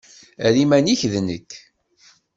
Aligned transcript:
Err 0.45 0.55
iman-ik 0.63 1.01
d 1.11 1.15
nekk. 1.27 1.51